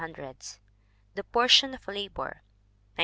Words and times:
The 1.13 1.23
Portion 1.23 1.75
of 1.75 1.87
Labor, 1.87 2.41
1901. 2.41 2.41